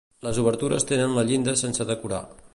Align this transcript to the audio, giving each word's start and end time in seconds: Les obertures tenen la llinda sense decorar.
Les 0.27 0.37
obertures 0.43 0.87
tenen 0.93 1.15
la 1.19 1.27
llinda 1.29 1.57
sense 1.65 1.89
decorar. 1.93 2.25